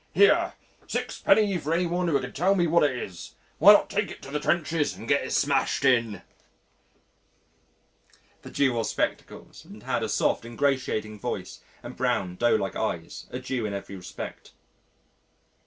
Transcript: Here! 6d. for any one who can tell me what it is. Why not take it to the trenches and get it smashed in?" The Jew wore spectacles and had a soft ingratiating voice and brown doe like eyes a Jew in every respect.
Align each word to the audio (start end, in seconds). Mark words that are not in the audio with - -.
Here! 0.15 0.53
6d. 0.87 1.59
for 1.61 1.71
any 1.75 1.85
one 1.85 2.07
who 2.07 2.19
can 2.19 2.33
tell 2.33 2.55
me 2.55 2.65
what 2.65 2.81
it 2.81 2.97
is. 2.97 3.35
Why 3.59 3.73
not 3.73 3.87
take 3.87 4.09
it 4.09 4.19
to 4.23 4.31
the 4.31 4.39
trenches 4.39 4.95
and 4.95 5.07
get 5.07 5.23
it 5.23 5.31
smashed 5.31 5.85
in?" 5.85 6.23
The 8.41 8.49
Jew 8.49 8.73
wore 8.73 8.83
spectacles 8.83 9.63
and 9.63 9.83
had 9.83 10.01
a 10.01 10.09
soft 10.09 10.43
ingratiating 10.43 11.19
voice 11.19 11.61
and 11.83 11.95
brown 11.95 12.35
doe 12.35 12.55
like 12.55 12.75
eyes 12.75 13.27
a 13.29 13.37
Jew 13.39 13.67
in 13.67 13.75
every 13.75 13.95
respect. 13.95 14.53